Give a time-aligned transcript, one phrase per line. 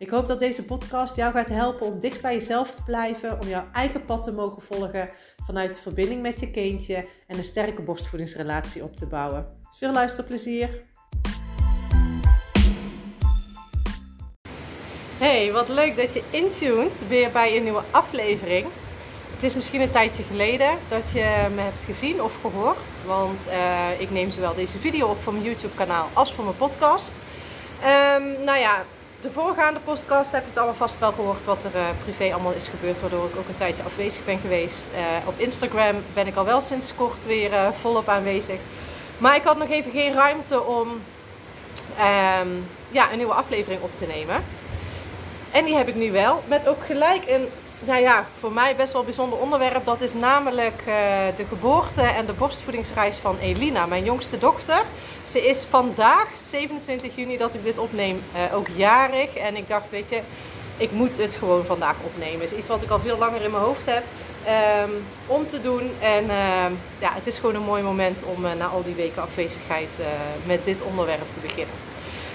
[0.00, 3.48] Ik hoop dat deze podcast jou gaat helpen om dicht bij jezelf te blijven, om
[3.48, 5.10] jouw eigen pad te mogen volgen
[5.44, 9.46] vanuit de verbinding met je kindje en een sterke borstvoedingsrelatie op te bouwen.
[9.78, 10.82] Veel luisterplezier!
[15.18, 18.66] Hey, wat leuk dat je intuned weer bij een nieuwe aflevering.
[19.34, 24.00] Het is misschien een tijdje geleden dat je me hebt gezien of gehoord, want uh,
[24.00, 27.12] ik neem zowel deze video op voor mijn YouTube kanaal als voor mijn podcast.
[28.16, 28.84] Um, nou ja,
[29.20, 32.52] de voorgaande podcast heb je het allemaal vast wel gehoord wat er uh, privé allemaal
[32.52, 34.84] is gebeurd, waardoor ik ook een tijdje afwezig ben geweest.
[34.92, 38.58] Uh, op Instagram ben ik al wel sinds kort weer uh, volop aanwezig.
[39.18, 44.06] Maar ik had nog even geen ruimte om um, ja, een nieuwe aflevering op te
[44.06, 44.44] nemen.
[45.50, 47.48] En die heb ik nu wel, met ook gelijk een
[47.80, 49.84] nou ja, voor mij best wel een bijzonder onderwerp.
[49.84, 50.94] Dat is namelijk uh,
[51.36, 54.82] de geboorte en de borstvoedingsreis van Elina, mijn jongste dochter.
[55.24, 59.34] Ze is vandaag, 27 juni, dat ik dit opneem, uh, ook jarig.
[59.36, 60.20] En ik dacht, weet je,
[60.76, 62.42] ik moet het gewoon vandaag opnemen.
[62.42, 64.02] Is iets wat ik al veel langer in mijn hoofd heb
[64.84, 65.90] um, om te doen.
[66.00, 66.64] En uh,
[66.98, 69.88] ja, het is gewoon een mooi moment om uh, na al die weken afwezigheid
[70.46, 71.74] met dit onderwerp te beginnen.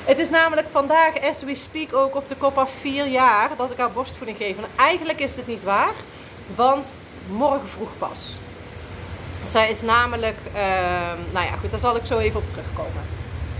[0.05, 3.71] Het is namelijk vandaag, as we speak, ook op de kop af vier jaar dat
[3.71, 4.57] ik haar borstvoeding geef.
[4.57, 5.93] En eigenlijk is dit niet waar,
[6.55, 6.87] want
[7.27, 8.37] morgen vroeg pas.
[9.43, 10.61] Zij is namelijk, uh,
[11.31, 13.03] nou ja, goed, daar zal ik zo even op terugkomen.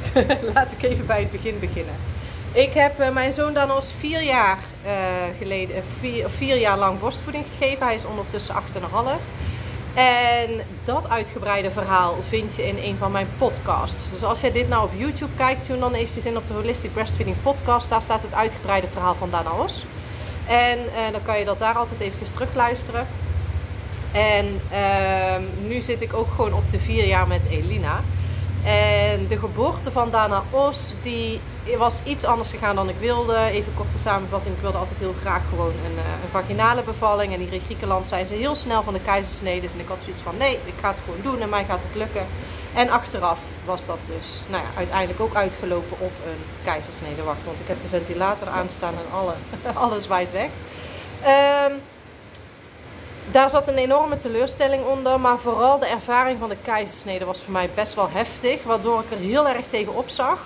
[0.54, 1.96] Laat ik even bij het begin beginnen.
[2.52, 4.92] Ik heb uh, mijn zoon Danos vier jaar uh,
[5.38, 7.86] geleden, vier, vier jaar lang borstvoeding gegeven.
[7.86, 8.60] Hij is ondertussen 8,5.
[9.96, 14.12] En dat uitgebreide verhaal vind je in een van mijn podcasts.
[14.12, 16.94] Dus als jij dit nou op YouTube kijkt, tune dan eventjes in op de Holistic
[16.94, 17.90] Breastfeeding podcast.
[17.90, 19.86] Daar staat het uitgebreide verhaal van Dana Os.
[20.48, 23.08] En uh, dan kan je dat daar altijd eventjes terugluisteren.
[24.12, 28.02] En uh, nu zit ik ook gewoon op de vier jaar met Elina.
[28.64, 31.40] En de geboorte van Dana Os, die
[31.78, 33.38] was iets anders gegaan dan ik wilde.
[33.38, 34.56] Even korte samenvatting.
[34.56, 37.34] Ik wilde altijd heel graag gewoon een, eh, een vaginale bevalling.
[37.34, 39.68] En hier in Griekenland zijn ze heel snel van de keizersnede.
[39.68, 41.96] En ik had zoiets van, nee, ik ga het gewoon doen en mij gaat het
[41.96, 42.28] lukken.
[42.74, 47.24] En achteraf was dat dus nou ja, uiteindelijk ook uitgelopen op een keizersnede.
[47.24, 49.34] Want ik heb de ventilator aanstaan en alle,
[49.86, 50.50] alles waait weg.
[51.70, 51.82] Um,
[53.32, 57.54] daar zat een enorme teleurstelling onder, maar vooral de ervaring van de keizersnede was voor
[57.54, 60.40] mij best wel heftig, waardoor ik er heel erg tegen opzag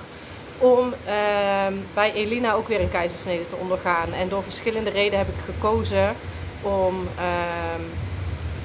[0.59, 4.13] om uh, bij Elina ook weer een keizersnede te ondergaan.
[4.13, 6.15] En door verschillende redenen heb ik gekozen
[6.61, 7.83] om uh,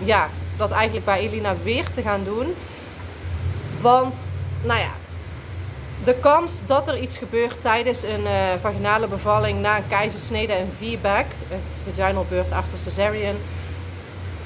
[0.06, 2.54] ja, dat eigenlijk bij Elina weer te gaan doen.
[3.80, 4.16] Want,
[4.62, 4.92] nou ja,
[6.04, 8.30] de kans dat er iets gebeurt tijdens een uh,
[8.60, 13.36] vaginale bevalling na een keizersnede, VBAC, een vaginal birth after cesarean,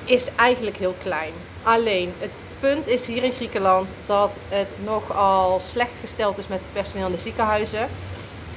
[0.04, 1.32] is eigenlijk heel klein.
[1.62, 2.30] Alleen het
[2.60, 7.12] punt is hier in Griekenland dat het nogal slecht gesteld is met het personeel in
[7.12, 7.88] de ziekenhuizen.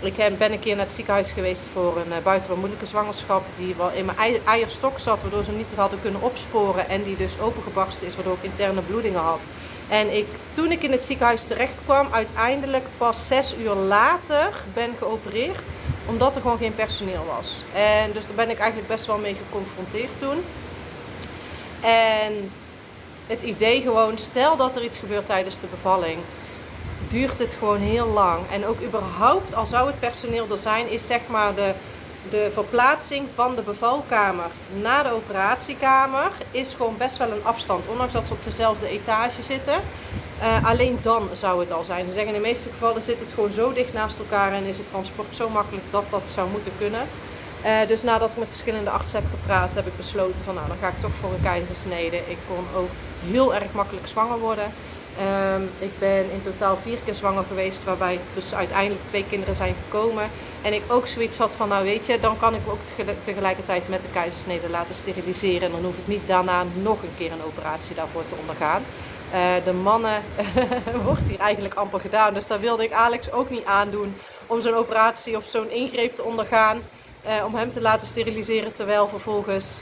[0.02, 3.44] Ik ben een keer naar het ziekenhuis geweest voor een buitengewoon moeilijke zwangerschap.
[3.56, 6.90] Die wel in mijn eierstok zat, waardoor ze niet hadden kunnen opsporen.
[6.90, 9.40] En die dus opengebarsten is, waardoor ik interne bloedingen had.
[9.88, 14.94] En ik, toen ik in het ziekenhuis terecht kwam, uiteindelijk pas zes uur later ben
[14.98, 15.64] geopereerd.
[16.06, 17.64] Omdat er gewoon geen personeel was.
[17.74, 20.44] En dus daar ben ik eigenlijk best wel mee geconfronteerd toen.
[21.82, 22.52] En
[23.32, 26.18] het idee gewoon, stel dat er iets gebeurt tijdens de bevalling,
[27.08, 28.40] duurt het gewoon heel lang.
[28.52, 31.74] En ook überhaupt, al zou het personeel er zijn, is zeg maar de,
[32.30, 34.46] de verplaatsing van de bevalkamer
[34.82, 37.88] naar de operatiekamer is gewoon best wel een afstand.
[37.88, 39.80] Ondanks dat ze op dezelfde etage zitten.
[40.42, 42.08] Uh, alleen dan zou het al zijn.
[42.08, 44.78] Ze zeggen in de meeste gevallen zit het gewoon zo dicht naast elkaar en is
[44.78, 47.08] het transport zo makkelijk dat dat zou moeten kunnen.
[47.66, 50.78] Uh, dus nadat ik met verschillende artsen heb gepraat, heb ik besloten van nou, dan
[50.82, 52.18] ga ik toch voor een keizersnede.
[52.18, 52.90] Ik kon ook
[53.26, 54.72] heel erg makkelijk zwanger worden.
[55.56, 59.76] Um, ik ben in totaal vier keer zwanger geweest, waarbij dus uiteindelijk twee kinderen zijn
[59.84, 60.30] gekomen.
[60.62, 63.90] En ik ook zoiets had van, nou weet je, dan kan ik me ook tegelijkertijd
[63.90, 65.68] met de keizersnede laten steriliseren.
[65.68, 68.84] En dan hoef ik niet daarna nog een keer een operatie daarvoor te ondergaan.
[69.34, 70.22] Uh, de mannen
[71.06, 74.16] wordt hier eigenlijk amper gedaan, dus daar wilde ik Alex ook niet aandoen
[74.48, 76.82] om zo'n operatie of zo'n ingreep te ondergaan.
[77.28, 79.82] Uh, om hem te laten steriliseren terwijl vervolgens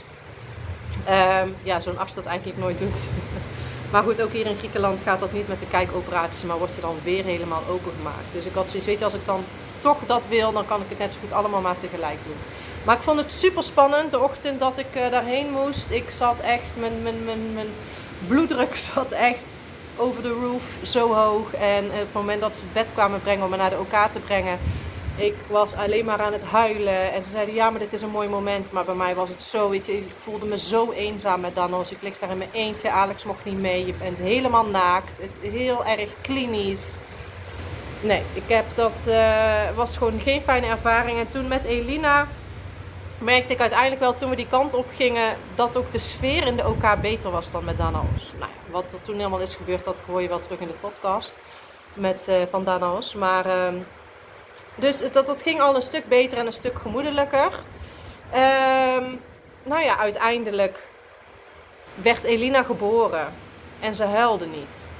[1.08, 3.08] uh, ja, zo'n dat eigenlijk nooit doet.
[3.92, 6.80] maar goed, ook hier in Griekenland gaat dat niet met de kijkoperatie, maar wordt je
[6.80, 8.32] dan weer helemaal opengemaakt.
[8.32, 9.44] Dus ik had zoiets, weet je, als ik dan
[9.78, 12.36] toch dat wil, dan kan ik het net zo goed allemaal maar tegelijk doen.
[12.84, 15.90] Maar ik vond het super spannend de ochtend dat ik uh, daarheen moest.
[15.90, 17.68] Ik zat echt, mijn, mijn, mijn, mijn
[18.28, 19.44] bloeddruk zat echt
[19.96, 21.54] over de roof zo hoog.
[21.54, 24.10] En op het moment dat ze het bed kwamen brengen om me naar de OK
[24.10, 24.58] te brengen,
[25.20, 27.12] ik was alleen maar aan het huilen.
[27.12, 28.72] En ze zeiden, ja, maar dit is een mooi moment.
[28.72, 31.90] Maar bij mij was het zo, weet je, ik voelde me zo eenzaam met Danos.
[31.90, 33.86] Ik lig daar in mijn eentje, Alex mocht niet mee.
[33.86, 35.18] Je bent helemaal naakt.
[35.18, 36.96] Het, heel erg klinisch.
[38.00, 41.18] Nee, ik heb dat, uh, was gewoon geen fijne ervaring.
[41.18, 42.26] En toen met Elina
[43.18, 46.56] merkte ik uiteindelijk wel toen we die kant op gingen dat ook de sfeer in
[46.56, 48.32] de OK beter was dan met Danaos.
[48.38, 51.40] Nou, wat er toen helemaal is gebeurd, dat hoor je wel terug in de podcast
[51.94, 53.14] met, uh, van Danaos.
[53.14, 53.68] Maar uh,
[54.80, 57.52] dus dat, dat ging al een stuk beter en een stuk gemoedelijker.
[58.34, 59.20] Um,
[59.62, 60.78] nou ja, uiteindelijk
[61.94, 63.32] werd Elina geboren
[63.80, 64.90] en ze huilde niet.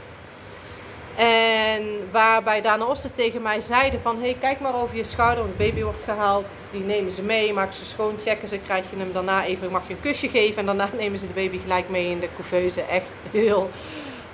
[1.16, 4.20] En waarbij Dana Osten tegen mij zeiden van...
[4.20, 6.46] hey, kijk maar over je schouder, want de baby wordt gehaald.
[6.70, 8.58] Die nemen ze mee, maken ze schoon, checken ze.
[8.58, 10.58] Krijg je hem daarna even, mag je een kusje geven.
[10.58, 12.82] En daarna nemen ze de baby gelijk mee in de couveuse.
[12.82, 13.70] Echt heel...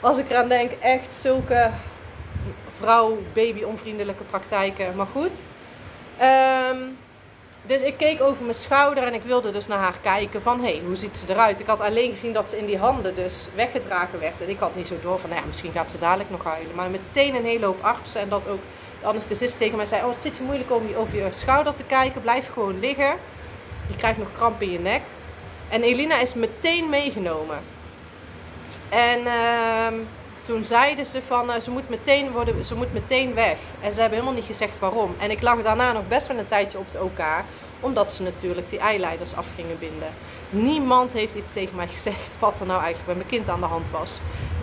[0.01, 1.71] Als ik eraan denk, echt zulke
[2.79, 4.97] vrouw-baby onvriendelijke praktijken.
[4.97, 5.39] Maar goed.
[6.73, 6.97] Um,
[7.67, 10.67] dus ik keek over mijn schouder en ik wilde dus naar haar kijken van, hé,
[10.67, 11.61] hey, hoe ziet ze eruit?
[11.61, 14.41] Ik had alleen gezien dat ze in die handen dus weggedragen werd.
[14.41, 16.75] En ik had niet zo door van, nou ja, misschien gaat ze dadelijk nog huilen.
[16.75, 18.61] Maar meteen een hele hoop artsen en dat ook
[19.01, 21.85] de anesthesist tegen mij zei, oh, het zit je moeilijk om over je schouder te
[21.85, 22.21] kijken.
[22.21, 23.15] Blijf gewoon liggen.
[23.87, 25.03] Je krijgt nog kramp in je nek.
[25.69, 27.59] En Elina is meteen meegenomen.
[28.89, 30.01] En uh,
[30.47, 33.57] toen zeiden ze van uh, ze, moet meteen worden, ze moet meteen weg.
[33.81, 35.15] En ze hebben helemaal niet gezegd waarom.
[35.19, 37.21] En ik lag daarna nog best wel een tijdje op het OK.
[37.81, 40.09] Omdat ze natuurlijk die eileiders af gingen binden.
[40.51, 43.67] Niemand heeft iets tegen mij gezegd wat er nou eigenlijk bij mijn kind aan de
[43.67, 44.21] hand was.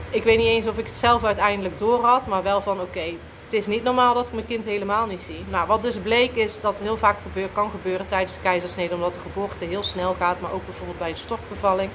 [0.10, 2.28] Ik weet niet eens of ik het zelf uiteindelijk door had.
[2.28, 3.14] Maar wel van oké,
[3.44, 5.44] het is niet normaal dat ik mijn kind helemaal niet zie.
[5.50, 7.16] Nou, wat dus bleek is dat heel vaak
[7.54, 8.94] kan gebeuren tijdens de keizersnede.
[8.94, 10.40] Omdat de geboorte heel snel gaat.
[10.40, 11.90] Maar ook bijvoorbeeld bij een stortbevalling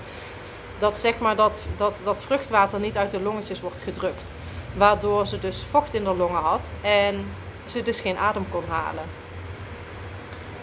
[0.79, 4.33] dat, zeg maar, dat, dat, dat vruchtwater niet uit de longetjes wordt gedrukt.
[4.75, 7.27] Waardoor ze dus vocht in de longen had en
[7.65, 9.05] ze dus geen adem kon halen.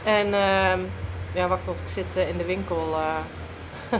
[0.03, 0.85] En uh,
[1.33, 2.89] ja, wacht tot ik zit eh, in de winkel.
[2.89, 3.99] Uh.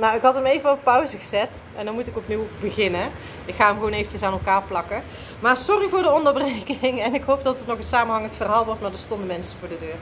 [0.00, 3.10] nou, ik had hem even op pauze gezet en dan moet ik opnieuw beginnen.
[3.44, 5.02] Ik ga hem gewoon eventjes aan elkaar plakken.
[5.40, 8.80] Maar sorry voor de onderbreking en ik hoop dat het nog een samenhangend verhaal wordt,
[8.80, 9.96] maar er stonden mensen voor de deur.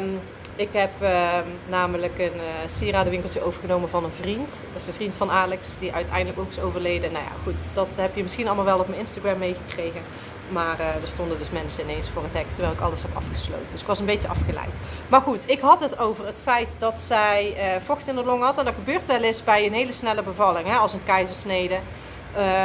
[0.00, 0.20] Um,
[0.56, 4.60] ik heb ehm, namelijk een uh, sieradenwinkeltje overgenomen van een vriend.
[4.72, 7.12] Dat een vriend van Alex, die uiteindelijk ook is overleden.
[7.12, 10.00] Nou ja, goed, dat heb je misschien allemaal wel op mijn Instagram meegekregen.
[10.48, 13.68] Maar uh, er stonden dus mensen ineens voor het hek, terwijl ik alles heb afgesloten.
[13.70, 14.74] Dus ik was een beetje afgeleid.
[15.08, 18.42] Maar goed, ik had het over het feit dat zij uh, vocht in de long
[18.42, 18.58] had.
[18.58, 21.78] En dat gebeurt wel eens bij een hele snelle bevalling, hè, als een keizersnede.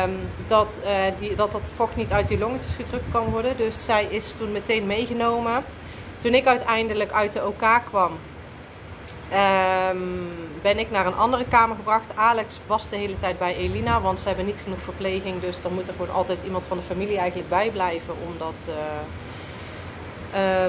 [0.04, 0.76] Um, dat,
[1.20, 3.58] die, dat dat vocht niet uit die longetjes gedrukt kan worden.
[3.58, 5.64] Dus zij is toen meteen meegenomen.
[6.21, 8.12] Toen ik uiteindelijk uit de OK kwam,
[9.29, 9.97] ehm,
[10.62, 12.15] ben ik naar een andere kamer gebracht.
[12.15, 15.41] Alex was de hele tijd bij Elina, want ze hebben niet genoeg verpleging.
[15.41, 18.13] Dus dan moet er gewoon altijd iemand van de familie eigenlijk bij blijven.
[18.27, 18.68] Omdat,
[20.33, 20.65] uh,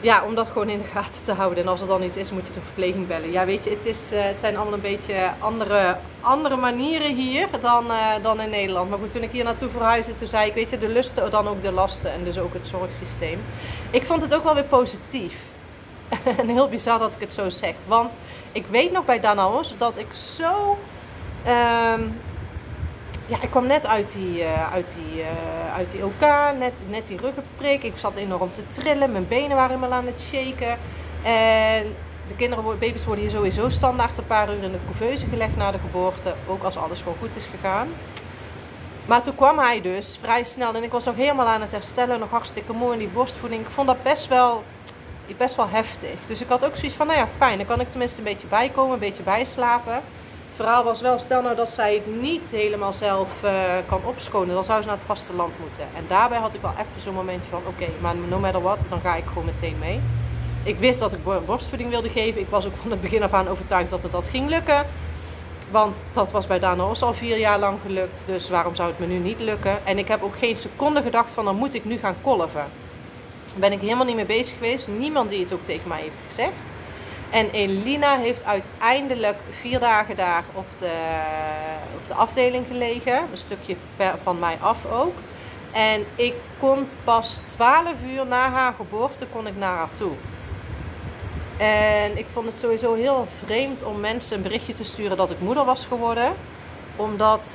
[0.00, 1.62] ja, om dat gewoon in de gaten te houden.
[1.64, 3.30] En als er dan iets is, moet je de verpleging bellen.
[3.30, 7.48] Ja, weet je, het, is, uh, het zijn allemaal een beetje andere, andere manieren hier
[7.60, 8.90] dan, uh, dan in Nederland.
[8.90, 11.48] Maar goed, toen ik hier naartoe verhuisde, toen zei ik, weet je, de lusten, dan
[11.48, 12.12] ook de lasten.
[12.12, 13.40] En dus ook het zorgsysteem.
[13.90, 15.34] Ik vond het ook wel weer positief.
[16.38, 17.74] en heel bizar dat ik het zo zeg.
[17.86, 18.14] Want
[18.52, 20.78] ik weet nog bij Danaos dat ik zo...
[21.46, 22.20] Um,
[23.30, 26.20] ja, ik kwam net uit die, uh, uit die, uh, uit die OK,
[26.58, 27.82] net, net die ruggenprik.
[27.82, 30.78] Ik zat enorm te trillen, mijn benen waren helemaal aan het shaken.
[31.22, 31.94] En
[32.28, 35.70] de kinderen, baby's worden hier sowieso standaard een paar uur in de couveuse gelegd na
[35.70, 36.34] de geboorte.
[36.46, 37.88] Ook als alles gewoon goed is gegaan.
[39.06, 42.18] Maar toen kwam hij dus vrij snel en ik was nog helemaal aan het herstellen,
[42.18, 43.62] nog hartstikke mooi in die borstvoeding.
[43.62, 44.64] Ik vond dat best wel,
[45.36, 46.14] best wel heftig.
[46.26, 48.46] Dus ik had ook zoiets van, nou ja, fijn, dan kan ik tenminste een beetje
[48.46, 50.02] bijkomen, een beetje bijslapen.
[50.50, 53.52] Het verhaal was wel, stel nou dat zij het niet helemaal zelf uh,
[53.88, 55.84] kan opschonen, dan zou ze naar het vasteland moeten.
[55.96, 59.00] En daarbij had ik wel even zo'n momentje van, oké, maar no matter what, dan
[59.00, 60.00] ga ik gewoon meteen mee.
[60.62, 62.40] Ik wist dat ik borstvoeding wilde geven.
[62.40, 64.86] Ik was ook van het begin af aan overtuigd dat me dat ging lukken.
[65.70, 68.22] Want dat was bij Dana al vier jaar lang gelukt.
[68.24, 69.86] Dus waarom zou het me nu niet lukken?
[69.86, 72.64] En ik heb ook geen seconde gedacht van dan moet ik nu gaan kolven.
[73.44, 74.88] Daar ben ik helemaal niet mee bezig geweest.
[74.88, 76.69] Niemand die het ook tegen mij heeft gezegd.
[77.30, 80.92] En Elina heeft uiteindelijk vier dagen daar op de,
[81.94, 83.16] op de afdeling gelegen.
[83.16, 83.76] Een stukje
[84.22, 85.14] van mij af ook.
[85.72, 90.12] En ik kon pas 12 uur na haar geboorte kon ik naar haar toe.
[91.56, 95.40] En ik vond het sowieso heel vreemd om mensen een berichtje te sturen dat ik
[95.40, 96.32] moeder was geworden.
[96.96, 97.50] Omdat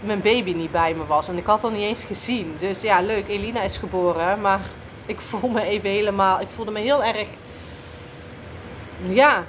[0.00, 1.28] mijn baby niet bij me was.
[1.28, 2.56] En ik had haar niet eens gezien.
[2.58, 4.40] Dus ja, leuk, Elina is geboren.
[4.40, 4.60] Maar
[5.08, 7.26] Ik voel me even helemaal, ik voelde me heel erg,
[9.02, 9.44] ja,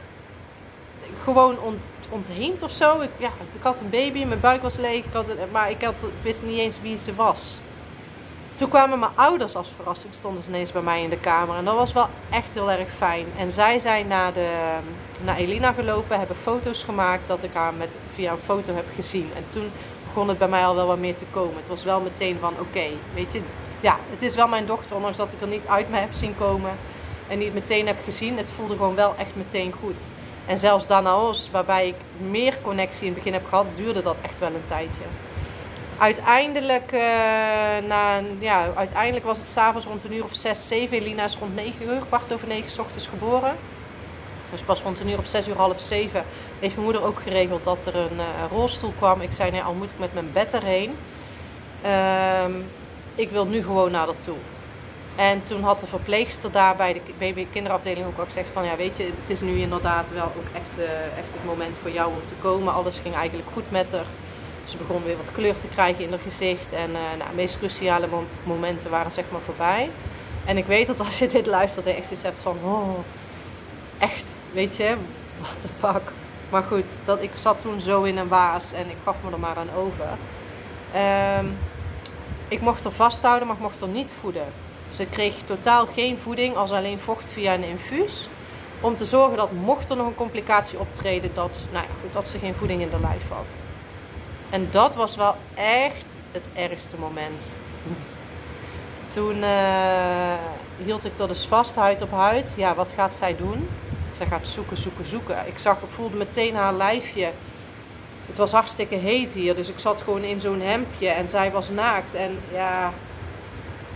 [1.23, 2.99] gewoon ont, ontheemd of zo.
[3.01, 6.03] Ik, ja, ik had een baby, mijn buik was leeg, ik had, maar ik, had,
[6.21, 7.59] wist niet eens wie ze was.
[8.55, 11.55] Toen kwamen mijn ouders als verrassing, stonden ze ineens bij mij in de kamer.
[11.55, 13.25] En dat was wel echt heel erg fijn.
[13.37, 14.77] En zij zijn naar, de,
[15.23, 19.29] naar Elina gelopen, hebben foto's gemaakt dat ik haar met, via een foto heb gezien.
[19.35, 19.71] En toen
[20.07, 21.55] begon het bij mij al wel wat meer te komen.
[21.55, 23.41] Het was wel meteen van oké, weet je,
[23.79, 26.35] ja, het is wel mijn dochter, ondanks dat ik er niet uit me heb zien
[26.37, 26.71] komen
[27.29, 28.37] en niet meteen heb gezien.
[28.37, 30.01] Het voelde gewoon wel echt meteen goed.
[30.45, 31.95] En zelfs Danaos, waarbij ik
[32.29, 35.03] meer connectie in het begin heb gehad, duurde dat echt wel een tijdje.
[35.97, 37.01] Uiteindelijk, uh,
[37.87, 40.97] na, ja, uiteindelijk was het s'avonds rond een uur of 6, 7.
[40.97, 43.55] Elina is rond 9 uur, kwart over 9 s ochtends geboren.
[44.51, 46.23] Dus pas rond een uur of 6 uur, half 7
[46.59, 49.21] heeft mijn moeder ook geregeld dat er een uh, rolstoel kwam.
[49.21, 50.95] Ik zei, nee, al moet ik met mijn bed erheen.
[51.85, 52.55] Uh,
[53.15, 54.37] ik wil nu gewoon naar dat toe.
[55.19, 58.75] En toen had de verpleegster daar bij de baby kinderafdeling ook al gezegd van ja
[58.75, 62.09] weet je, het is nu inderdaad wel ook echt, uh, echt het moment voor jou
[62.09, 62.73] om te komen.
[62.73, 64.05] Alles ging eigenlijk goed met haar.
[64.65, 66.71] Ze begon weer wat kleur te krijgen in haar gezicht.
[66.71, 68.07] En uh, nou, de meest cruciale
[68.43, 69.89] momenten waren zeg maar voorbij.
[70.45, 72.99] En ik weet dat als je dit luistert, je echt zoiets hebt van oh,
[73.97, 74.95] echt, weet je,
[75.41, 76.11] what the fuck.
[76.49, 79.39] Maar goed, dat, ik zat toen zo in een waas en ik gaf me er
[79.39, 80.07] maar aan over.
[81.39, 81.57] Um,
[82.47, 84.45] ik mocht er vasthouden, maar ik mocht er niet voeden.
[84.89, 88.27] Ze kreeg totaal geen voeding als alleen vocht via een infuus.
[88.81, 92.29] Om te zorgen dat mocht er nog een complicatie optreden, dat, nou ja, goed, dat
[92.29, 93.47] ze geen voeding in de lijf had.
[94.49, 97.45] En dat was wel echt het ergste moment.
[99.09, 100.33] Toen uh,
[100.83, 102.53] hield ik er dus vast, huid op huid.
[102.57, 103.69] Ja, wat gaat zij doen?
[104.17, 105.47] Zij gaat zoeken, zoeken, zoeken.
[105.47, 107.31] Ik zag, voelde meteen haar lijfje.
[108.27, 111.69] Het was hartstikke heet hier, dus ik zat gewoon in zo'n hemdje en zij was
[111.69, 112.13] naakt.
[112.13, 112.93] En ja,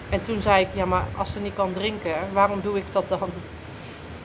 [0.09, 3.09] en toen zei ik, ja, maar als ze niet kan drinken, waarom doe ik dat
[3.09, 3.29] dan?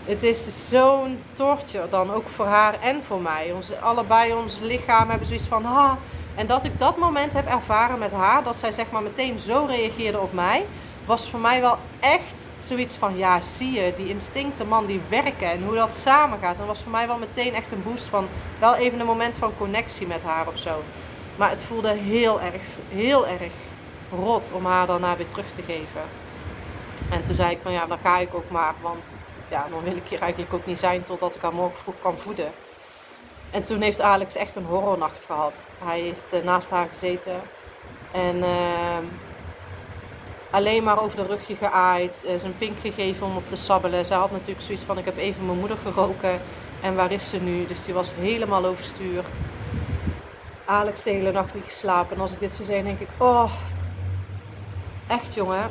[0.04, 3.52] Het is zo'n torture dan, ook voor haar en voor mij.
[3.54, 5.99] Onze, allebei ons lichaam hebben zoiets van, ha.
[6.35, 9.64] En dat ik dat moment heb ervaren met haar, dat zij zeg maar meteen zo
[9.68, 10.64] reageerde op mij,
[11.04, 15.50] was voor mij wel echt zoiets van, ja, zie je, die instincten, man, die werken
[15.50, 16.58] en hoe dat samen gaat.
[16.58, 18.26] Dat was voor mij wel meteen echt een boost van,
[18.58, 20.82] wel even een moment van connectie met haar of zo.
[21.37, 23.52] Maar het voelde heel erg, heel erg
[24.11, 26.03] rot om haar daarna weer terug te geven.
[27.11, 29.97] En toen zei ik van ja, dan ga ik ook maar, want ja, dan wil
[29.97, 32.50] ik hier eigenlijk ook niet zijn totdat ik haar morgen vroeg kan voeden.
[33.50, 35.62] En toen heeft Alex echt een horrornacht gehad.
[35.85, 37.41] Hij heeft uh, naast haar gezeten
[38.12, 38.99] en uh,
[40.50, 44.07] alleen maar over de rugje geaaid, uh, zijn pink gegeven om op te sabbelen.
[44.07, 46.41] Zij had natuurlijk zoiets van ik heb even mijn moeder geroken
[46.83, 47.67] en waar is ze nu?
[47.67, 49.25] Dus die was helemaal overstuur.
[50.65, 52.17] Alex de hele nacht niet geslapen.
[52.17, 53.53] En als ik dit zo zeg, denk ik, oh,
[55.09, 55.71] Echt jongen.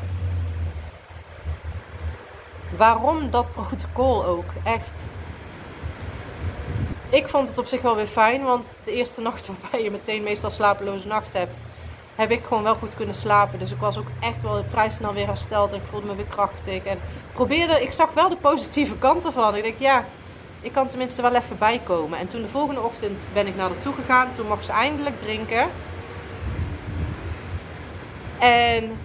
[2.78, 4.46] Waarom dat protocol ook?
[4.64, 4.92] Echt.
[7.10, 10.24] Ik vond het op zich wel weer fijn, want de eerste nacht waarbij je meteen
[10.24, 11.62] meestal slapeloze nacht hebt,
[12.16, 13.60] heb ik gewoon wel goed kunnen slapen.
[13.60, 16.26] Dus ik was ook echt wel vrij snel weer hersteld en ik voelde me weer
[16.26, 16.84] krachtig.
[16.84, 17.00] En
[17.34, 19.56] probeerde, ik zag wel de positieve kanten van.
[19.56, 20.06] Ik denk, ja,
[20.62, 22.20] ik kan tenminste wel even bijkomen.
[22.20, 24.32] En toen de volgende ochtend ben ik naar haar toe gegaan.
[24.32, 25.70] Toen mocht ze eindelijk drinken.
[28.40, 28.98] En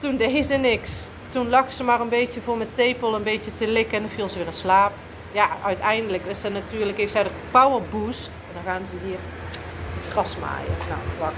[0.00, 1.06] toen deed ze niks.
[1.28, 4.10] Toen lag ze maar een beetje voor mijn tepel een beetje te likken en dan
[4.10, 4.92] viel ze weer in slaap.
[5.32, 8.28] Ja, uiteindelijk is ze natuurlijk, heeft zij de power boost.
[8.28, 9.18] En dan gaan ze hier
[9.96, 10.74] het gras maaien.
[10.88, 11.34] Nou, wacht.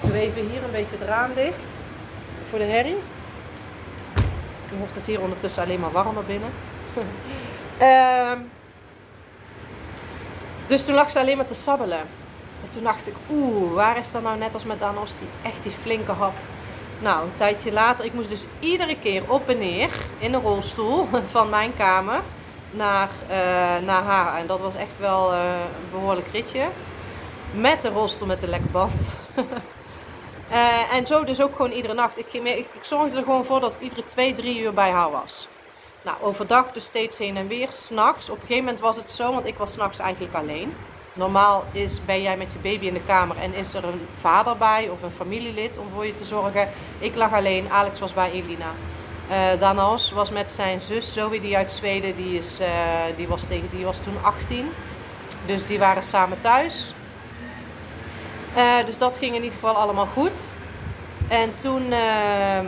[0.00, 1.82] Doe even hier een beetje het raam dicht.
[2.50, 2.98] Voor de herrie.
[4.68, 6.50] Dan wordt het hier ondertussen alleen maar warmer binnen.
[7.80, 8.50] um,
[10.68, 12.00] dus toen lag ze alleen maar te sabbelen.
[12.62, 15.62] En toen dacht ik, oeh, waar is dat nou net als met Danos die echt
[15.62, 16.34] die flinke hap
[17.00, 21.08] nou, een tijdje later, ik moest dus iedere keer op en neer in de rolstoel
[21.34, 22.20] van mijn kamer
[22.70, 24.36] naar, uh, naar haar.
[24.36, 25.38] En dat was echt wel uh,
[25.76, 26.68] een behoorlijk ritje.
[27.52, 29.16] Met de rolstoel met de lekband.
[30.50, 32.18] uh, en zo dus ook gewoon iedere nacht.
[32.18, 35.10] Ik, ik, ik, zorgde er gewoon voor dat ik iedere twee, drie uur bij haar
[35.10, 35.48] was.
[36.02, 37.72] Nou, overdag dus steeds heen en weer.
[37.72, 40.74] S'nachts, op een gegeven moment was het zo, want ik was s'nachts eigenlijk alleen.
[41.12, 44.56] Normaal is, ben jij met je baby in de kamer en is er een vader
[44.56, 46.68] bij of een familielid om voor je te zorgen.
[46.98, 48.72] Ik lag alleen, Alex was bij Elina.
[49.30, 52.68] Uh, Danas was met zijn zus Zoe, die uit Zweden, die, is, uh,
[53.16, 54.72] die, was tegen, die was toen 18.
[55.46, 56.94] Dus die waren samen thuis.
[58.56, 60.38] Uh, dus dat ging in ieder geval allemaal goed.
[61.28, 62.66] En toen ehm,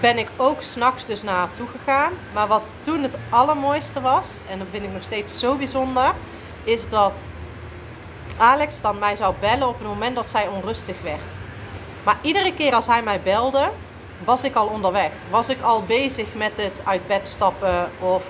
[0.00, 2.12] ben ik ook s'nachts dus naar haar toe gegaan.
[2.34, 6.12] Maar wat toen het allermooiste was, en dat vind ik nog steeds zo bijzonder,
[6.64, 7.20] is dat
[8.36, 11.20] Alex dan mij zou bellen op het moment dat zij onrustig werd.
[12.04, 13.70] Maar iedere keer als hij mij belde,
[14.24, 15.10] was ik al onderweg.
[15.30, 18.22] Was ik al bezig met het uit bed stappen of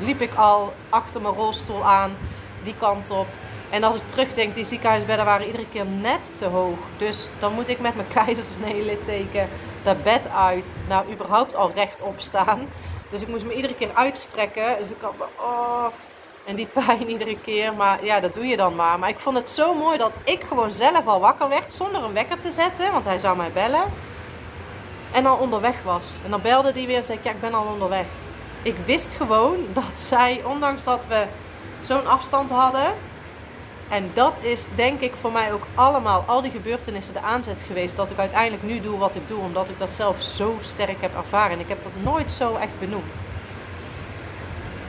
[0.00, 2.16] liep ik al achter mijn rolstoel aan
[2.62, 3.26] die kant op.
[3.70, 6.78] En als ik terugdenk, die ziekenhuisbedden waren iedere keer net te hoog.
[6.98, 9.48] Dus dan moet ik met mijn keizersnee-litteken
[9.82, 10.76] dat bed uit.
[10.88, 12.68] Nou, überhaupt al rechtop staan.
[13.10, 14.78] Dus ik moest me iedere keer uitstrekken.
[14.78, 15.86] Dus ik had, oh,
[16.44, 17.72] en die pijn iedere keer.
[17.74, 18.98] Maar ja, dat doe je dan maar.
[18.98, 21.74] Maar ik vond het zo mooi dat ik gewoon zelf al wakker werd.
[21.74, 22.92] Zonder een wekker te zetten.
[22.92, 23.84] Want hij zou mij bellen.
[25.12, 26.18] En al onderweg was.
[26.24, 28.06] En dan belde die weer en zei ik, ja, ik ben al onderweg.
[28.62, 31.24] Ik wist gewoon dat zij, ondanks dat we
[31.80, 32.94] zo'n afstand hadden.
[33.90, 37.96] En dat is denk ik voor mij ook allemaal, al die gebeurtenissen, de aanzet geweest
[37.96, 39.38] dat ik uiteindelijk nu doe wat ik doe.
[39.38, 41.52] Omdat ik dat zelf zo sterk heb ervaren.
[41.52, 43.16] En ik heb dat nooit zo echt benoemd.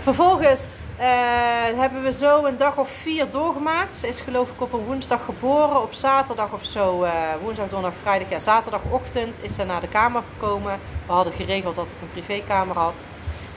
[0.01, 1.05] Vervolgens uh,
[1.79, 3.97] hebben we zo een dag of vier doorgemaakt.
[3.97, 5.81] Ze is geloof ik op een woensdag geboren.
[5.81, 8.29] Op zaterdag of zo, uh, woensdag, donderdag, vrijdag.
[8.29, 10.79] Ja, zaterdagochtend is ze naar de kamer gekomen.
[11.05, 13.03] We hadden geregeld dat ik een privékamer had.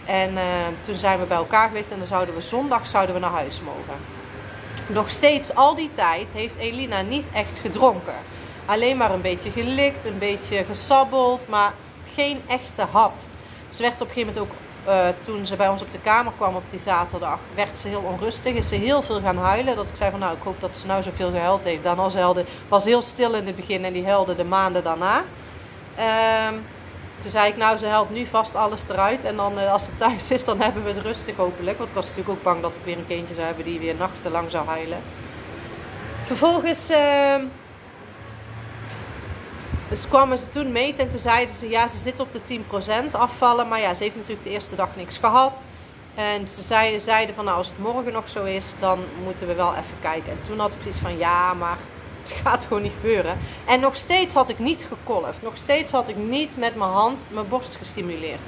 [0.04, 0.40] En uh,
[0.80, 3.60] toen zijn we bij elkaar geweest en dan zouden we zondag zouden we naar huis
[3.60, 4.23] mogen.
[4.86, 8.14] Nog steeds al die tijd heeft Elina niet echt gedronken.
[8.66, 11.72] Alleen maar een beetje gelikt, een beetje gesabbeld, maar
[12.14, 13.12] geen echte hap.
[13.68, 16.32] Ze werd op een gegeven moment ook uh, toen ze bij ons op de kamer
[16.36, 18.54] kwam op die zaterdag, werd ze heel onrustig.
[18.54, 19.76] Is ze heel veel gaan huilen.
[19.76, 21.82] Dat ik zei van nou, ik hoop dat ze nou zoveel gehuild heeft.
[21.82, 25.22] Daarna ze huilde, was heel stil in het begin en die huilde de maanden daarna.
[25.98, 26.58] Uh,
[27.18, 29.24] toen zei ik nou, ze helpt nu vast alles eruit.
[29.24, 31.76] En dan uh, als ze thuis is, dan hebben we het rustig hopelijk.
[31.78, 33.94] Want ik was natuurlijk ook bang dat ik weer een kindje zou hebben die weer
[33.94, 34.98] nachtenlang zou huilen.
[36.24, 37.44] Vervolgens ehm,
[39.88, 42.40] dus kwamen ze toen meten en toen zeiden ze, ja, ze zit op de
[43.10, 43.68] 10% afvallen.
[43.68, 45.64] Maar ja, ze heeft natuurlijk de eerste dag niks gehad.
[46.14, 49.54] En ze zeiden, zeiden van, nou, als het morgen nog zo is, dan moeten we
[49.54, 50.32] wel even kijken.
[50.32, 51.76] En toen had ik iets van, ja, maar
[52.28, 53.38] het gaat gewoon niet gebeuren.
[53.64, 55.42] En nog steeds had ik niet gekolfd.
[55.42, 58.40] Nog steeds had ik niet met mijn hand mijn borst gestimuleerd.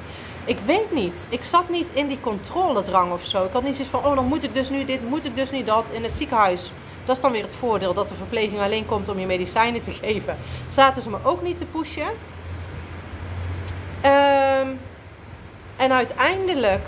[0.45, 1.27] Ik weet niet.
[1.29, 3.45] Ik zat niet in die controledrang of zo.
[3.45, 5.51] Ik had niet zoiets van, oh, dan moet ik dus nu dit, moet ik dus
[5.51, 6.71] nu dat in het ziekenhuis
[7.07, 9.91] dat is dan weer het voordeel dat de verpleging alleen komt om je medicijnen te
[10.03, 10.37] geven.
[10.69, 12.09] Zaten ze me ook niet te pushen.
[14.01, 14.69] Ehm,
[15.77, 16.87] en uiteindelijk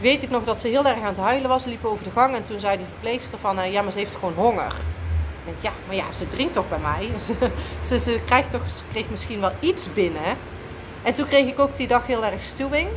[0.00, 1.64] weet ik nog dat ze heel erg aan het huilen was.
[1.64, 3.58] Liepen over de gang en toen zei die verpleegster van...
[3.58, 4.72] Uh, ja, maar ze heeft gewoon honger.
[5.44, 7.10] Ik ja, maar ja, ze drinkt toch bij mij?
[7.88, 10.36] ze, ze, krijgt toch, kreeg misschien wel iets binnen.
[11.02, 12.88] En toen kreeg ik ook die dag heel erg stuwing.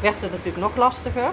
[0.00, 1.30] Werd het natuurlijk nog lastiger.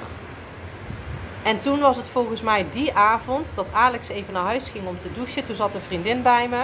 [1.44, 4.98] En toen was het volgens mij die avond dat Alex even naar huis ging om
[4.98, 5.46] te douchen.
[5.46, 6.64] Toen zat een vriendin bij me.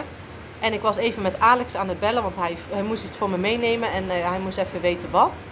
[0.59, 3.29] En ik was even met Alex aan het bellen, want hij, hij moest iets voor
[3.29, 5.43] me meenemen en uh, hij moest even weten wat.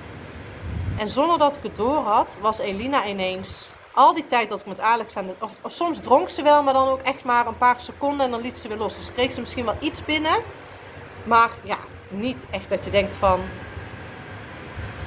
[0.97, 4.65] En zonder dat ik het door had, was Elina ineens al die tijd dat ik
[4.65, 5.33] met Alex aan de.
[5.39, 8.31] Of, of, soms dronk ze wel, maar dan ook echt maar een paar seconden en
[8.31, 8.95] dan liet ze weer los.
[8.95, 10.35] Dus kreeg ze misschien wel iets binnen.
[11.23, 11.77] Maar ja,
[12.07, 13.39] niet echt dat je denkt van.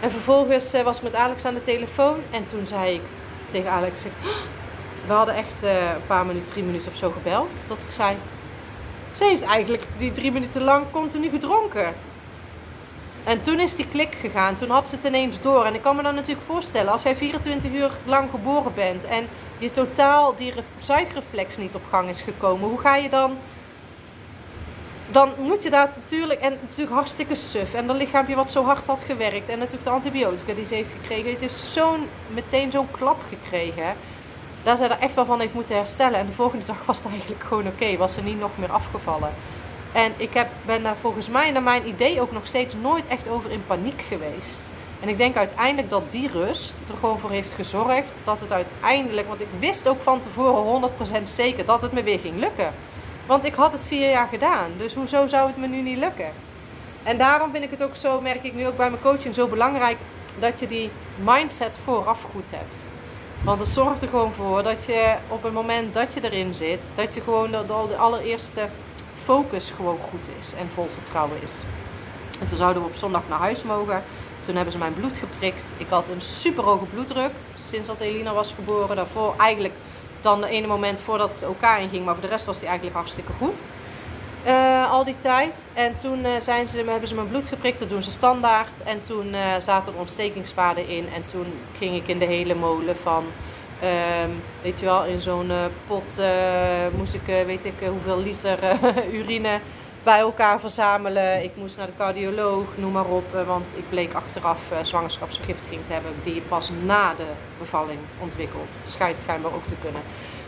[0.00, 3.02] En vervolgens uh, was ik met Alex aan de telefoon en toen zei ik:
[3.50, 4.02] tegen Alex.
[5.06, 7.56] we hadden echt uh, een paar minuten, drie minuten of zo gebeld.
[7.66, 8.16] Dat ik zei,
[9.12, 11.94] ze heeft eigenlijk die drie minuten lang continu gedronken.
[13.26, 14.54] En toen is die klik gegaan.
[14.54, 15.64] Toen had ze het ineens door.
[15.64, 19.28] En ik kan me dan natuurlijk voorstellen, als jij 24 uur lang geboren bent en
[19.58, 23.36] je totaal die zuigreflex niet op gang is gekomen, hoe ga je dan
[25.10, 27.74] dan moet je dat natuurlijk, en natuurlijk hartstikke suf.
[27.74, 29.48] En dat lichaampje wat zo hard had gewerkt.
[29.48, 31.30] En natuurlijk de antibiotica die ze heeft gekregen.
[31.30, 33.94] Het heeft zo'n, meteen zo'n klap gekregen.
[34.62, 36.18] Daar zij er echt wel van heeft moeten herstellen.
[36.18, 37.96] En de volgende dag was het eigenlijk gewoon oké.
[37.96, 39.30] was ze niet nog meer afgevallen.
[39.92, 43.28] En ik heb, ben daar volgens mij, naar mijn idee, ook nog steeds nooit echt
[43.28, 44.60] over in paniek geweest.
[45.00, 49.28] En ik denk uiteindelijk dat die rust er gewoon voor heeft gezorgd dat het uiteindelijk,
[49.28, 52.72] want ik wist ook van tevoren 100% zeker dat het me weer ging lukken.
[53.26, 54.70] Want ik had het vier jaar gedaan.
[54.76, 56.32] Dus hoezo zou het me nu niet lukken?
[57.02, 59.46] En daarom vind ik het ook zo, merk ik nu ook bij mijn coaching, zo
[59.46, 59.96] belangrijk
[60.38, 60.90] dat je die
[61.24, 62.90] mindset vooraf goed hebt.
[63.42, 66.82] Want het zorgt er gewoon voor dat je op het moment dat je erin zit,
[66.94, 68.68] dat je gewoon de, de allereerste
[69.26, 71.54] focus gewoon goed is en vol vertrouwen is.
[72.40, 74.02] En toen zouden we op zondag naar huis mogen.
[74.42, 75.72] Toen hebben ze mijn bloed geprikt.
[75.76, 77.30] Ik had een super hoge bloeddruk
[77.64, 78.96] sinds dat Elina was geboren.
[78.96, 79.74] Daarvoor eigenlijk
[80.20, 82.04] dan de ene moment voordat ik elkaar in ging.
[82.04, 83.60] Maar voor de rest was die eigenlijk hartstikke goed.
[84.46, 85.54] Uh, al die tijd.
[85.72, 87.78] En toen uh, zijn ze, hebben ze mijn bloed geprikt.
[87.78, 88.82] Dat doen ze standaard.
[88.84, 91.08] En toen uh, zaten er ontstekingswaarden in.
[91.14, 91.46] En toen
[91.78, 93.24] ging ik in de hele molen van...
[93.80, 94.30] Ehm,
[94.62, 95.50] weet je wel, in zo'n
[95.86, 96.20] pot
[96.96, 98.58] moest ik, weet ik hoeveel liter
[99.20, 99.60] urine
[100.06, 101.42] bij elkaar verzamelen.
[101.44, 103.34] Ik moest naar de cardioloog, noem maar op.
[103.34, 106.12] Eh, want ik bleek achteraf zwangerschapsvergiftiging te hebben.
[106.22, 107.26] Die pas na de
[107.58, 108.76] bevalling ontwikkeld.
[108.84, 110.00] Schijnt schijnbaar ook te kunnen.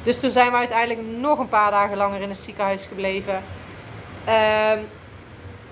[0.02, 3.42] Dus toen zijn we uiteindelijk nog een paar dagen langer in het ziekenhuis gebleven.
[4.24, 4.78] Ehm,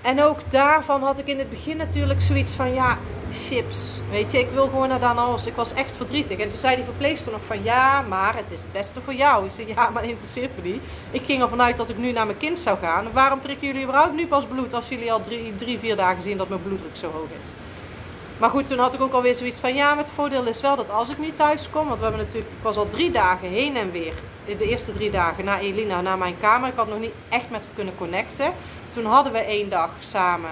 [0.01, 2.97] En ook daarvan had ik in het begin natuurlijk zoiets van, ja,
[3.31, 4.01] chips.
[4.11, 5.45] Weet je, ik wil gewoon naar Danaos.
[5.45, 6.37] Ik was echt verdrietig.
[6.37, 9.45] En toen zei die verpleegster nog van, ja, maar het is het beste voor jou.
[9.45, 10.81] Ik zei, ja, maar interesseert me niet.
[11.11, 13.05] Ik ging ervan uit dat ik nu naar mijn kind zou gaan.
[13.13, 16.37] Waarom prikken jullie überhaupt nu pas bloed als jullie al drie, drie vier dagen zien
[16.37, 17.47] dat mijn bloeddruk zo hoog is?
[18.37, 20.75] Maar goed, toen had ik ook alweer zoiets van, ja, maar het voordeel is wel
[20.75, 23.49] dat als ik niet thuis kom, want we hebben natuurlijk, ik was al drie dagen
[23.49, 24.13] heen en weer,
[24.45, 26.69] de eerste drie dagen naar Elina, naar mijn kamer.
[26.69, 28.51] Ik had nog niet echt met haar kunnen connecten.
[28.93, 30.49] Toen hadden we één dag samen.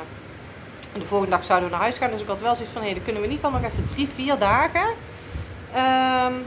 [0.95, 2.12] En de volgende dag zouden we naar huis gaan.
[2.12, 4.08] Dus ik had wel zoiets van, hé, dan kunnen we ieder geval nog even drie,
[4.08, 4.88] vier dagen.
[6.27, 6.45] Um,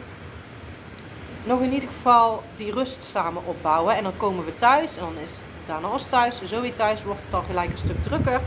[1.44, 3.96] nog in ieder geval die rust samen opbouwen.
[3.96, 4.96] En dan komen we thuis.
[4.96, 7.04] En dan is Dana thuis, Zoe thuis.
[7.04, 8.40] Wordt het dan gelijk een stuk drukker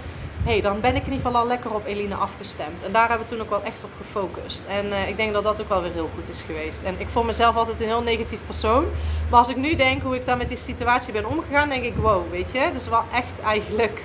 [0.43, 2.83] hey, dan ben ik in ieder geval al lekker op Eline afgestemd.
[2.83, 4.61] En daar hebben we toen ook wel echt op gefocust.
[4.67, 6.81] En uh, ik denk dat dat ook wel weer heel goed is geweest.
[6.83, 8.85] En ik vond mezelf altijd een heel negatief persoon.
[9.29, 11.95] Maar als ik nu denk hoe ik daar met die situatie ben omgegaan, denk ik,
[11.95, 12.69] wow, weet je.
[12.73, 14.01] Dus wel echt eigenlijk...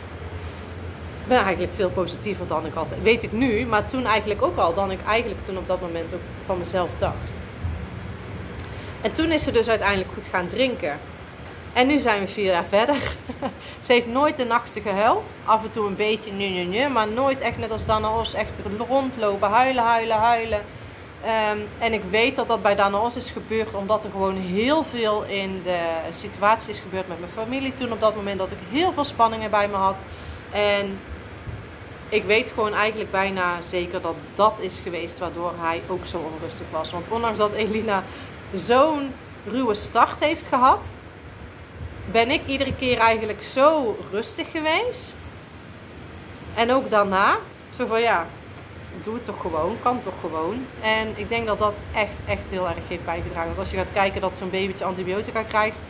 [1.29, 2.93] Ben eigenlijk veel positiever dan ik had.
[3.03, 4.75] Weet ik nu, maar toen eigenlijk ook al.
[4.75, 7.33] Dan ik eigenlijk toen op dat moment ook van mezelf dacht.
[9.01, 10.99] En toen is ze dus uiteindelijk goed gaan drinken.
[11.73, 12.97] En nu zijn we vier jaar verder.
[13.85, 15.31] ze heeft nooit de nachten gehuild.
[15.45, 16.89] Af en toe een beetje nu, nu, nu.
[16.89, 18.53] Maar nooit echt net als Dana Os echt
[18.89, 20.61] rondlopen, huilen, huilen, huilen.
[21.25, 24.85] Um, en ik weet dat dat bij Dana Os is gebeurd omdat er gewoon heel
[24.85, 25.79] veel in de
[26.11, 27.75] situatie is gebeurd met mijn familie.
[27.75, 29.97] Toen op dat moment dat ik heel veel spanningen bij me had.
[30.51, 30.99] En
[32.09, 36.66] ik weet gewoon eigenlijk bijna zeker dat dat is geweest waardoor hij ook zo onrustig
[36.71, 36.90] was.
[36.92, 38.03] Want ondanks dat Elina
[38.55, 39.12] zo'n
[39.47, 40.88] ruwe start heeft gehad,
[42.11, 45.16] ben ik iedere keer eigenlijk zo rustig geweest.
[46.55, 47.37] En ook daarna,
[47.77, 48.27] zo van ja,
[49.03, 50.66] doe het toch gewoon, kan toch gewoon.
[50.83, 53.47] En ik denk dat dat echt, echt heel erg heeft bijgedragen.
[53.47, 55.87] Want als je gaat kijken dat zo'n babytje antibiotica krijgt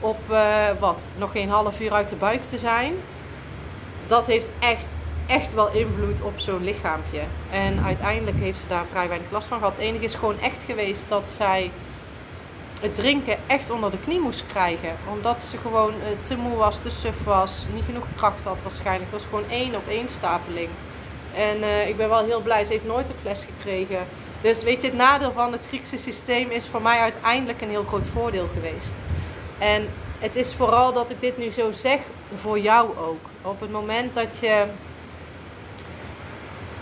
[0.00, 2.94] op uh, wat, nog geen half uur uit de buik te zijn.
[4.06, 4.86] Dat heeft echt,
[5.26, 7.20] echt wel invloed op zo'n lichaampje.
[7.50, 9.76] En uiteindelijk heeft ze daar vrij weinig last van gehad.
[9.76, 11.70] Het enige is gewoon echt geweest dat zij
[12.80, 14.96] het drinken echt onder de knie moest krijgen.
[15.12, 19.10] Omdat ze gewoon uh, te moe was, te suf was, niet genoeg kracht had waarschijnlijk.
[19.10, 20.68] Het was gewoon één op één stapeling.
[21.36, 23.98] En uh, ik ben wel heel blij, ze heeft nooit een fles gekregen.
[24.40, 27.84] Dus weet je, het nadeel van het Griekse systeem is voor mij uiteindelijk een heel
[27.84, 28.94] groot voordeel geweest.
[29.58, 31.98] En het is vooral dat ik dit nu zo zeg
[32.34, 33.20] voor jou ook.
[33.42, 34.64] Op het moment dat je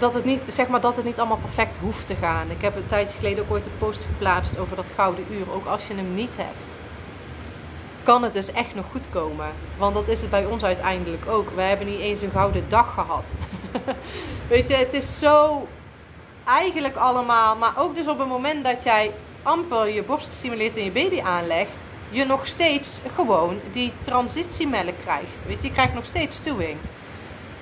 [0.03, 2.51] dat het, niet, zeg maar, dat het niet allemaal perfect hoeft te gaan.
[2.51, 5.53] Ik heb een tijdje geleden ook ooit een post geplaatst over dat gouden uur.
[5.55, 6.79] Ook als je hem niet hebt,
[8.03, 9.47] kan het dus echt nog goed komen.
[9.77, 11.51] Want dat is het bij ons uiteindelijk ook.
[11.55, 13.33] We hebben niet eens een gouden dag gehad.
[14.49, 15.69] Weet je, het is zo
[16.45, 17.57] eigenlijk allemaal.
[17.57, 19.11] Maar ook dus op het moment dat jij
[19.43, 21.77] amper je borst stimuleert en je baby aanlegt,
[22.11, 25.47] je nog steeds gewoon die transitiemelk krijgt.
[25.47, 26.77] Weet je, je krijgt nog steeds stuwing.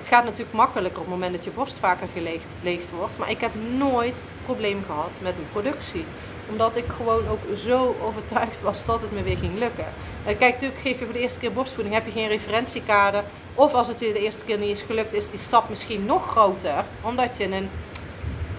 [0.01, 3.17] Het gaat natuurlijk makkelijker op het moment dat je borst vaker geleegd wordt.
[3.17, 6.05] Maar ik heb nooit probleem gehad met mijn productie.
[6.49, 9.85] Omdat ik gewoon ook zo overtuigd was dat het me weer ging lukken.
[10.25, 13.23] Kijk, natuurlijk geef je voor de eerste keer borstvoeding, heb je geen referentiekader.
[13.55, 16.29] Of als het je de eerste keer niet is gelukt, is die stap misschien nog
[16.29, 16.85] groter.
[17.01, 17.69] Omdat je een,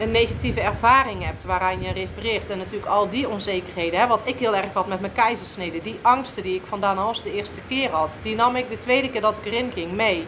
[0.01, 2.51] een negatieve ervaring hebt waaraan je refereert.
[2.51, 4.01] En natuurlijk al die onzekerheden.
[4.01, 5.83] Hè, wat ik heel erg had met mijn keizersnede.
[5.83, 8.11] Die angsten die ik vandaan als de eerste keer had.
[8.23, 10.27] Die nam ik de tweede keer dat ik erin ging mee.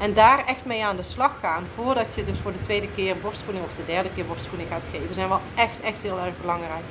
[0.00, 1.64] En daar echt mee aan de slag gaan.
[1.74, 5.14] Voordat je dus voor de tweede keer borstvoeding of de derde keer borstvoeding gaat geven.
[5.14, 6.84] Zijn wel echt, echt heel erg belangrijk.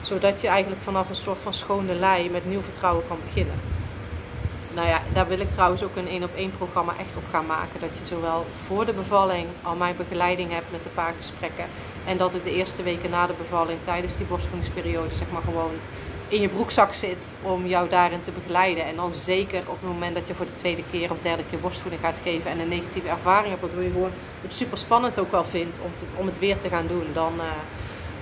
[0.00, 3.60] Zodat je eigenlijk vanaf een soort van schone lei met nieuw vertrouwen kan beginnen.
[4.74, 7.46] Nou ja, daar wil ik trouwens ook een één op één programma echt op gaan
[7.46, 7.80] maken.
[7.80, 11.64] Dat je zowel voor de bevalling al mijn begeleiding hebt met een paar gesprekken.
[12.06, 15.72] En dat ik de eerste weken na de bevalling tijdens die borstvoedingsperiode zeg maar gewoon
[16.34, 18.84] in je broekzak zit om jou daarin te begeleiden.
[18.84, 21.58] En dan zeker op het moment dat je voor de tweede keer of derde keer
[21.58, 25.30] borstvoeding gaat geven en een negatieve ervaring hebt, waardoor je gewoon het super spannend ook
[25.30, 27.44] wel vindt om, om het weer te gaan doen, dan uh,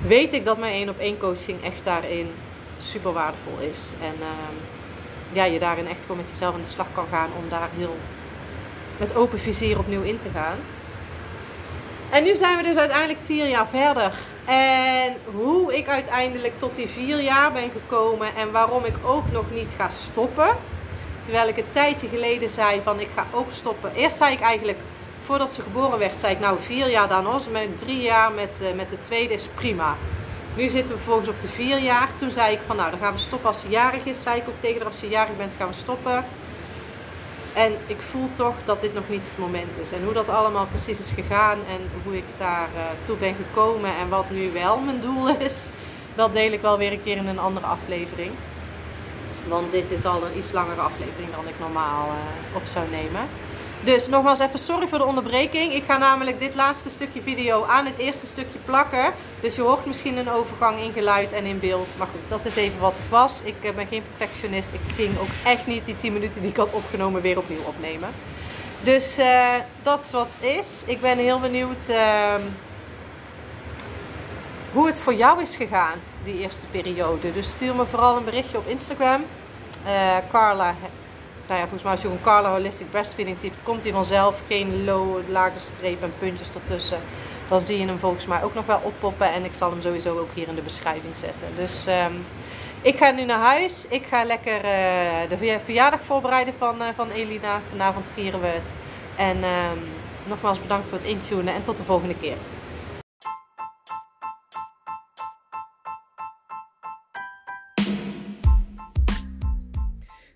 [0.06, 2.30] weet ik dat mijn één op één coaching echt daarin
[2.78, 3.92] super waardevol is.
[4.02, 4.26] En uh,
[5.32, 7.96] ja, je daarin echt gewoon met jezelf aan de slag kan gaan om daar heel
[8.96, 10.58] met open vizier opnieuw in te gaan.
[12.10, 14.12] En nu zijn we dus uiteindelijk vier jaar verder.
[14.44, 19.44] En hoe ik uiteindelijk tot die vier jaar ben gekomen en waarom ik ook nog
[19.52, 20.48] niet ga stoppen.
[21.22, 23.92] Terwijl ik een tijdje geleden zei van ik ga ook stoppen.
[23.94, 24.78] Eerst zei ik eigenlijk,
[25.24, 28.58] voordat ze geboren werd, zei ik nou vier jaar dan als met drie jaar met,
[28.62, 29.96] uh, met de tweede is prima.
[30.54, 32.08] Nu zitten we vervolgens op de vier jaar.
[32.14, 34.22] Toen zei ik van nou dan gaan we stoppen als ze jarig is.
[34.22, 36.24] Zei ik ook tegen haar als je jarig bent gaan we stoppen.
[37.54, 39.92] En ik voel toch dat dit nog niet het moment is.
[39.92, 43.90] En hoe dat allemaal precies is gegaan en hoe ik daar uh, toe ben gekomen
[43.96, 45.70] en wat nu wel mijn doel is,
[46.14, 48.30] dat deel ik wel weer een keer in een andere aflevering.
[49.48, 53.28] Want dit is al een iets langere aflevering dan ik normaal uh, op zou nemen.
[53.84, 55.72] Dus nogmaals even sorry voor de onderbreking.
[55.72, 59.12] Ik ga namelijk dit laatste stukje video aan het eerste stukje plakken.
[59.40, 61.88] Dus je hoort misschien een overgang in geluid en in beeld.
[61.98, 63.40] Maar goed, dat is even wat het was.
[63.44, 64.72] Ik eh, ben geen perfectionist.
[64.72, 68.08] Ik ging ook echt niet die 10 minuten die ik had opgenomen weer opnieuw opnemen.
[68.82, 70.82] Dus uh, dat is wat het is.
[70.86, 72.34] Ik ben heel benieuwd uh,
[74.72, 77.32] hoe het voor jou is gegaan, die eerste periode.
[77.32, 79.24] Dus stuur me vooral een berichtje op Instagram.
[79.86, 80.74] Uh, Carla
[81.46, 84.40] nou ja, volgens mij als je gewoon Carla Holistic Breastfeeding typt, komt hij vanzelf.
[84.46, 86.98] Geen low, lage streep en puntjes ertussen.
[87.48, 89.32] Dan zie je hem volgens mij ook nog wel oppoppen.
[89.32, 91.48] En ik zal hem sowieso ook hier in de beschrijving zetten.
[91.56, 92.24] Dus um,
[92.82, 93.86] ik ga nu naar huis.
[93.88, 97.60] Ik ga lekker uh, de verjaardag voorbereiden van, uh, van Elina.
[97.70, 98.66] Vanavond vieren we het.
[99.16, 99.84] En um,
[100.24, 102.36] nogmaals bedankt voor het intunen en tot de volgende keer.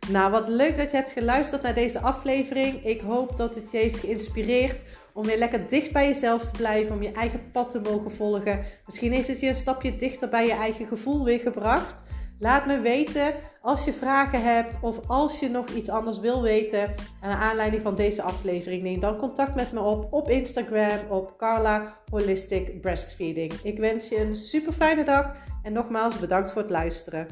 [0.08, 2.84] Nou, wat leuk dat je hebt geluisterd naar deze aflevering.
[2.84, 6.94] Ik hoop dat het je heeft geïnspireerd om weer lekker dicht bij jezelf te blijven,
[6.94, 8.64] om je eigen pad te mogen volgen.
[8.86, 12.02] Misschien heeft het je een stapje dichter bij je eigen gevoel weer gebracht.
[12.38, 16.94] Laat me weten als je vragen hebt of als je nog iets anders wil weten
[17.20, 18.82] aan aanleiding van deze aflevering.
[18.82, 23.52] Neem dan contact met me op op Instagram op Carla Holistic Breastfeeding.
[23.52, 27.26] Ik wens je een super fijne dag en nogmaals bedankt voor het luisteren.